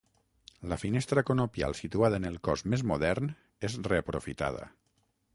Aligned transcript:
La 0.69 0.77
finestra 0.83 1.23
conopial 1.29 1.75
situada 1.79 2.19
en 2.21 2.25
el 2.29 2.39
cos 2.47 2.65
més 2.73 2.83
modern 2.93 3.29
és 3.69 3.75
reaprofitada. 3.89 4.65